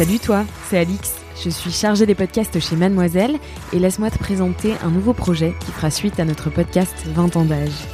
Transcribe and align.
Salut 0.00 0.18
toi, 0.18 0.46
c'est 0.70 0.78
Alix. 0.78 1.14
Je 1.44 1.50
suis 1.50 1.70
chargée 1.70 2.06
des 2.06 2.14
podcasts 2.14 2.58
chez 2.58 2.74
Mademoiselle 2.74 3.36
et 3.74 3.78
laisse-moi 3.78 4.10
te 4.10 4.16
présenter 4.16 4.72
un 4.82 4.88
nouveau 4.88 5.12
projet 5.12 5.52
qui 5.60 5.72
fera 5.72 5.90
suite 5.90 6.18
à 6.18 6.24
notre 6.24 6.48
podcast 6.48 6.94
20 7.04 7.36
ans 7.36 7.44
d'âge. 7.44 7.86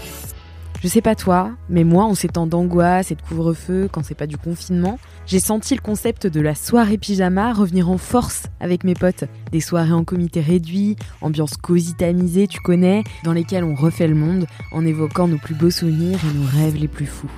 Je 0.81 0.87
sais 0.87 1.01
pas 1.01 1.17
toi, 1.17 1.51
mais 1.69 1.83
moi, 1.83 2.05
en 2.05 2.15
ces 2.15 2.29
temps 2.29 2.47
d'angoisse 2.47 3.11
et 3.11 3.17
de 3.17 3.23
couvre-feu, 3.23 3.89
quand 3.91 4.05
c'est 4.05 4.15
pas 4.15 4.29
du 4.29 4.37
confinement, 4.37 5.01
j'ai 5.27 5.41
senti 5.41 5.75
le 5.75 5.81
concept 5.81 6.29
de 6.29 6.41
la 6.41 6.55
soirée 6.55 6.97
pyjama 6.97 7.53
revenir 7.53 7.91
en 7.91 7.99
force 7.99 8.45
avec 8.61 8.85
mes 8.85 8.95
potes. 8.95 9.25
Des 9.51 9.61
soirées 9.61 9.91
en 9.91 10.05
comité 10.05 10.41
réduit, 10.41 10.95
ambiance 11.23 11.57
cosy 11.57 11.95
tamisée, 11.95 12.47
tu 12.47 12.61
connais, 12.61 13.03
dans 13.25 13.33
lesquelles 13.33 13.65
on 13.65 13.75
refait 13.75 14.07
le 14.07 14.15
monde 14.15 14.47
en 14.71 14.87
évoquant 14.87 15.27
nos 15.27 15.39
plus 15.39 15.57
beaux 15.57 15.71
souvenirs 15.71 16.21
et 16.23 16.39
nos 16.39 16.47
rêves 16.47 16.77
les 16.77 16.87
plus 16.87 17.07
fous. 17.07 17.33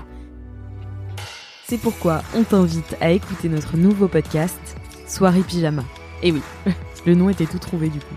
C'est 1.71 1.77
pourquoi 1.77 2.23
on 2.35 2.45
t'invite 2.45 2.97
à 2.99 3.11
écouter 3.11 3.51
notre 3.51 3.77
nouveau 3.77 4.09
podcast, 4.09 4.59
Soirée 5.07 5.43
Pyjama. 5.43 5.85
Et 6.23 6.33
oui, 6.33 6.41
le 7.07 7.15
nom 7.15 7.29
était 7.29 7.45
tout 7.45 7.59
trouvé 7.59 7.91
du 7.91 7.99
coup. 7.99 8.15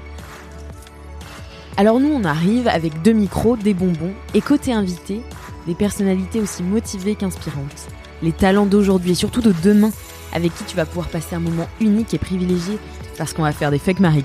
Alors 1.75 1.99
nous, 1.99 2.07
on 2.07 2.23
arrive 2.23 2.69
avec 2.69 3.01
deux 3.01 3.11
micros, 3.11 3.57
des 3.57 3.73
bonbons, 3.73 4.13
et 4.33 4.39
côté 4.39 4.71
invité, 4.71 5.19
des 5.67 5.75
personnalités 5.75 6.39
aussi 6.39 6.63
motivées 6.63 7.15
qu'inspirantes. 7.15 7.89
Les 8.21 8.31
talents 8.31 8.65
d'aujourd'hui 8.65 9.11
et 9.11 9.15
surtout 9.15 9.41
de 9.41 9.53
demain, 9.61 9.91
avec 10.31 10.55
qui 10.55 10.63
tu 10.63 10.77
vas 10.77 10.85
pouvoir 10.85 11.09
passer 11.09 11.35
un 11.35 11.41
moment 11.41 11.67
unique 11.81 12.13
et 12.13 12.19
privilégié, 12.19 12.79
parce 13.17 13.33
qu'on 13.33 13.43
va 13.43 13.51
faire 13.51 13.71
des 13.71 13.79
fuck 13.79 13.99
Marie 13.99 14.23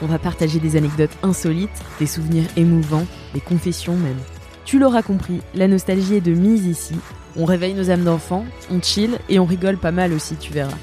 on 0.00 0.06
va 0.06 0.18
partager 0.18 0.60
des 0.60 0.76
anecdotes 0.76 1.18
insolites, 1.22 1.68
des 1.98 2.06
souvenirs 2.06 2.46
émouvants, 2.56 3.04
des 3.34 3.40
confessions 3.40 3.98
même. 3.98 4.18
Tu 4.64 4.78
l'auras 4.78 5.02
compris, 5.02 5.42
la 5.54 5.68
nostalgie 5.68 6.14
est 6.14 6.22
de 6.22 6.32
mise 6.32 6.64
ici, 6.64 6.94
on 7.36 7.44
réveille 7.44 7.74
nos 7.74 7.90
âmes 7.90 8.04
d'enfants, 8.04 8.44
on 8.70 8.80
chill 8.80 9.18
et 9.28 9.38
on 9.38 9.44
rigole 9.44 9.76
pas 9.76 9.92
mal 9.92 10.12
aussi, 10.12 10.36
tu 10.36 10.52
verras. 10.52 10.76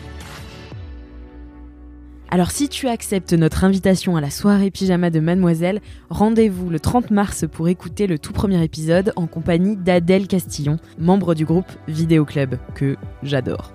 Alors 2.32 2.52
si 2.52 2.70
tu 2.70 2.88
acceptes 2.88 3.34
notre 3.34 3.64
invitation 3.64 4.16
à 4.16 4.22
la 4.22 4.30
soirée 4.30 4.70
pyjama 4.70 5.10
de 5.10 5.20
Mademoiselle, 5.20 5.82
rendez-vous 6.12 6.70
le 6.70 6.80
30 6.80 7.10
mars 7.10 7.46
pour 7.52 7.70
écouter 7.70 8.06
le 8.06 8.20
tout 8.20 8.34
premier 8.34 8.64
épisode 8.64 9.14
en 9.16 9.26
compagnie 9.26 9.76
d'Adèle 9.76 10.28
Castillon, 10.28 10.78
membre 11.00 11.34
du 11.34 11.46
groupe 11.46 11.72
Vidéo 11.88 12.26
Club, 12.26 12.60
que 12.76 12.98
j'adore. 13.24 13.74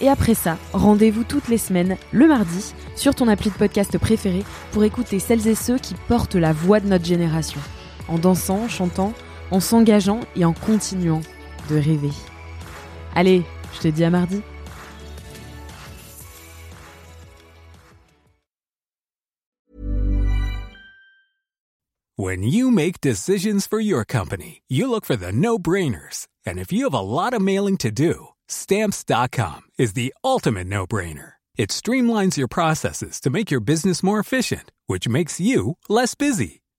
Et 0.00 0.08
après 0.08 0.34
ça, 0.34 0.56
rendez-vous 0.72 1.24
toutes 1.24 1.48
les 1.48 1.58
semaines, 1.58 1.96
le 2.12 2.28
mardi, 2.28 2.72
sur 2.94 3.16
ton 3.16 3.26
appli 3.26 3.50
de 3.50 3.56
podcast 3.56 3.98
préféré 3.98 4.44
pour 4.70 4.84
écouter 4.84 5.18
celles 5.18 5.48
et 5.48 5.56
ceux 5.56 5.78
qui 5.78 5.94
portent 6.06 6.36
la 6.36 6.52
voix 6.52 6.78
de 6.78 6.86
notre 6.86 7.04
génération. 7.04 7.60
En 8.06 8.18
dansant, 8.18 8.68
chantant, 8.68 9.12
en 9.50 9.60
s'engageant 9.60 10.20
et 10.36 10.44
en 10.44 10.52
continuant 10.52 11.22
de 11.68 11.76
rêver. 11.76 12.12
Allez, 13.14 13.42
je 13.74 13.80
te 13.80 13.88
dis 13.88 14.04
à 14.04 14.10
mardi. 14.10 14.42
When 22.16 22.42
you 22.42 22.72
make 22.72 23.00
decisions 23.00 23.68
for 23.68 23.78
your 23.78 24.04
company, 24.04 24.62
you 24.66 24.90
look 24.90 25.04
for 25.04 25.14
the 25.14 25.30
no-brainers. 25.30 26.26
And 26.44 26.58
if 26.58 26.72
you 26.72 26.84
have 26.84 26.94
a 26.94 27.00
lot 27.00 27.32
of 27.32 27.40
mailing 27.40 27.76
to 27.78 27.92
do, 27.92 28.30
stamps.com 28.48 29.60
is 29.78 29.92
the 29.92 30.12
ultimate 30.24 30.66
no-brainer. 30.66 31.34
It 31.56 31.70
streamlines 31.70 32.36
your 32.36 32.48
processes 32.48 33.20
to 33.20 33.30
make 33.30 33.52
your 33.52 33.60
business 33.60 34.02
more 34.02 34.18
efficient, 34.18 34.72
which 34.88 35.08
makes 35.08 35.40
you 35.40 35.76
less 35.88 36.16
busy. 36.16 36.62